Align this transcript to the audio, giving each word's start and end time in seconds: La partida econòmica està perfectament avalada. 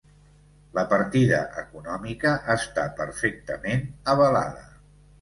La 0.77 0.85
partida 0.93 1.41
econòmica 1.65 2.33
està 2.57 2.89
perfectament 3.05 3.89
avalada. 4.17 4.69